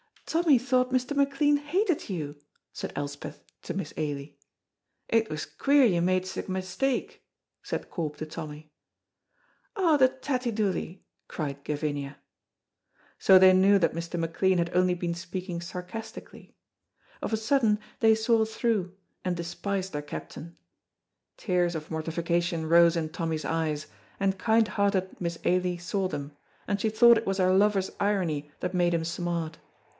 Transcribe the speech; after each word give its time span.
"Tommy 0.25 0.57
thought 0.57 0.91
Mr. 0.91 1.15
McLean 1.15 1.57
hated 1.57 2.09
you!" 2.09 2.37
said 2.71 2.93
Elspeth 2.95 3.43
to 3.63 3.73
Miss 3.73 3.93
Ailie. 3.97 4.39
"It 5.09 5.29
was 5.29 5.45
queer 5.45 5.83
you 5.83 6.01
made 6.01 6.25
sic 6.25 6.47
a 6.47 6.51
mistake!" 6.51 7.23
said 7.61 7.89
Corp 7.89 8.15
to 8.17 8.25
Tommy. 8.25 8.71
"Oh, 9.75 9.97
the 9.97 10.07
tattie 10.07 10.53
doolie!" 10.53 11.03
cried 11.27 11.63
Gavinia. 11.65 12.15
So 13.19 13.37
they 13.37 13.51
knew 13.51 13.77
that 13.77 13.93
Mr. 13.93 14.17
McLean 14.17 14.57
had 14.57 14.73
only 14.75 14.93
been 14.93 15.13
speaking 15.13 15.59
sarcastically; 15.61 16.55
of 17.21 17.33
a 17.33 17.37
sudden 17.37 17.77
they 17.99 18.15
saw 18.15 18.45
through 18.45 18.95
and 19.25 19.35
despised 19.35 19.91
their 19.91 20.01
captain. 20.01 20.55
Tears 21.37 21.75
of 21.75 21.91
mortification 21.91 22.67
rose 22.67 22.95
in 22.95 23.09
Tommy's 23.09 23.45
eyes, 23.45 23.87
and 24.19 24.39
kind 24.39 24.67
hearted 24.69 25.19
Miss 25.19 25.37
Ailie 25.43 25.77
saw 25.77 26.07
them, 26.07 26.35
and 26.69 26.79
she 26.79 26.89
thought 26.89 27.17
it 27.19 27.27
was 27.27 27.37
her 27.37 27.53
lover's 27.53 27.91
irony 27.99 28.49
that 28.61 28.73
made 28.73 28.93
him 28.93 29.03
smart. 29.03 29.59